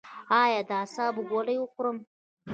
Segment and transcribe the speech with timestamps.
[0.41, 1.97] ایا زه د اعصابو ګولۍ وخورم؟